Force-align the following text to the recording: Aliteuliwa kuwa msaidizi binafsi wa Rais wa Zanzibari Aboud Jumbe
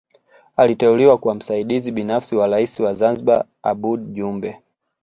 Aliteuliwa 0.57 1.17
kuwa 1.17 1.35
msaidizi 1.35 1.91
binafsi 1.91 2.35
wa 2.35 2.47
Rais 2.47 2.79
wa 2.79 2.93
Zanzibari 2.93 3.43
Aboud 3.63 4.13
Jumbe 4.13 4.61